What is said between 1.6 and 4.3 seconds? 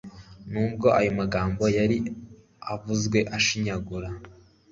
yari avuzwe ashinyagura,